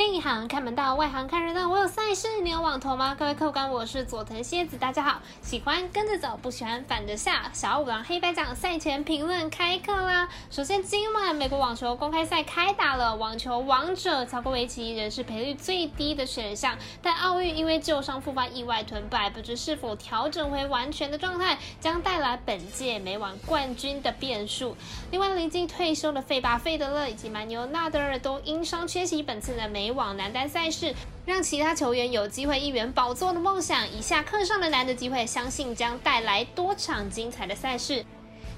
[0.00, 1.68] 内行看门道，外行看热闹。
[1.68, 3.14] 我有赛事，你有网投吗？
[3.14, 5.20] 各位客官，我是佐藤蝎子，大家好。
[5.42, 7.50] 喜欢跟着走，不喜欢反着下。
[7.52, 10.26] 小五郎黑白奖赛前评论开课啦！
[10.50, 24.74] 首先，今晚美国网球公开赛开打了，网球王者乔科维奇仍是赔率最低的选项，但奥运因为旧伤复发意外吞败，不知是否调整回完全的状态，将带来本届美网冠军的变数。
[25.10, 29.89] 另外，临近退休的费巴费德勒以及蛮牛纳德尔都因伤缺席本次的美。
[29.90, 30.94] 往男单赛事，
[31.26, 33.90] 让其他球员有机会一圆宝座的梦想。
[33.90, 38.04] 以下课上的难得机会，相信将带来多场精彩的赛事。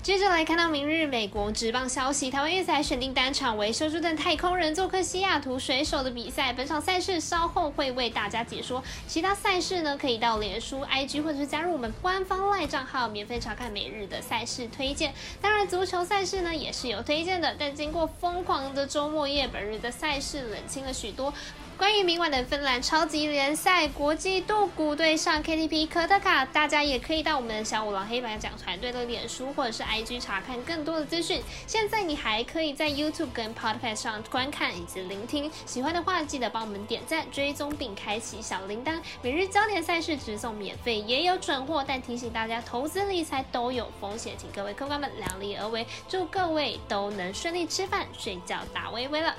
[0.02, 6.52] 接着来看到明日美国职棒消息，台湾月赛选定单场为休斯顿太空人做客西雅图水手的比赛。
[6.52, 15.14] 本场赛事稍后会为大家解说，其他赛事呢可以到脸书、IG 或者是加入我们官方赖账号，免费查看每日的赛事推荐。
[15.40, 21.32] 当然足球赛事呢也是有推荐的，但经过疯狂的周末夜，本日的赛事冷清了许多。
[21.78, 31.42] 关于明晚的芬兰超级联赛，国际杜古对上 KTP 科特卡，大家也可以到我们的小五郎黑白奖团队的脸书或者是 IG 查看更多的资讯。
[31.66, 35.50] 现在你还可以在 YouTube 跟 Podcast 上观看以及聆听。
[35.66, 39.00] 喜欢的话，记得帮我们点赞、追踪并开启小铃铛。
[39.20, 45.86] 每日焦点赛事直送免费，也有准货，但提醒大家，投资理财都有风险，请各位客官们量力而为。
[46.08, 49.34] 祝各位都能顺利吃饭、睡觉、打微微了。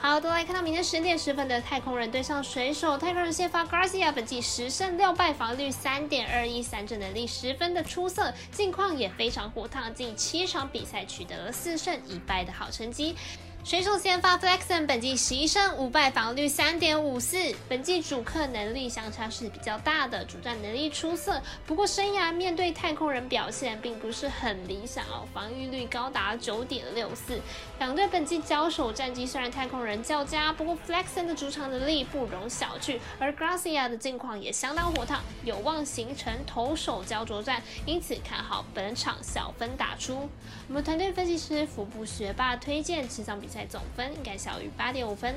[0.00, 2.98] 好，都来看到明天十点十分的太空人对上水手。
[2.98, 13.16] 太空人先发 Garcia，本季十胜六败，防率三点二一，三振能力十分的出色，近况也非常火烫，近七场比赛取得了四胜一败的好成绩。
[13.64, 17.38] 水手先发 Flexon，本季十一胜五败，防率三点五四。
[17.66, 21.40] 本季主客能力相差是比较大的，主战能力出色。
[21.64, 27.40] 不过生涯面对太空人表现并不是很理想哦，防御率高达九点六四。
[27.78, 40.28] 两队本季交手战绩虽然太空人较佳，不过 Flexon 的主场能力不容小觑，而 Gracia 的近况也相当火烫，有望形成投手焦灼战，因此看好本场小分打出。
[40.68, 43.48] 我们团队分析师福部学霸推荐持场比。
[43.54, 45.32] 在总分应该小于八点五分。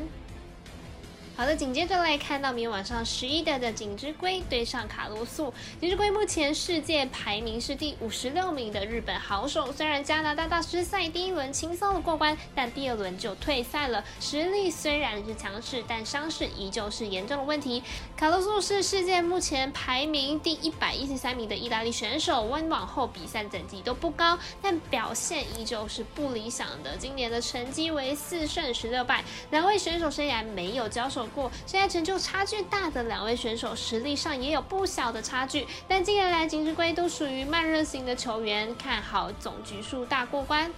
[1.37, 5.53] 好的，紧接着来看到明天晚上十一点的景之圭对上卡洛素。
[5.79, 14.03] 景之圭目前世界排名是第五十六名的日本好手，虽然加拿大大师赛第一轮轻松的过关，但第二轮就退赛了。
[14.19, 17.83] 实力虽然是强势，但伤势依旧是严重的问题。
[18.17, 26.97] 卡洛素是世界目前排名第一百一十三名的意大利选手，温网后比赛等级都不高，但表现依旧是不理想的。
[26.97, 31.26] 今年的成绩为四胜十六败，两位选手生涯没有交手。
[31.29, 40.71] 过，现在成就差距大的两位选手实力上也有不小的差距，但近年来金之龟都属于慢热型的球员，看好总局数大过关。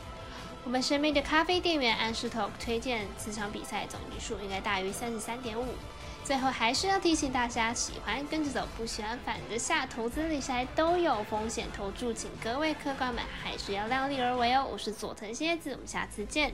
[0.66, 5.66] 我们神秘的咖啡店员安石头推荐此场比赛总局数应该大于三十三点五。
[6.22, 14.68] 最后还是要提醒大家，喜欢跟着走，不喜欢反着下，投资理财都有风险，投注请各位客官们还是要量力而为哦。
[14.70, 16.54] 我是佐藤蝎子，我们下次见。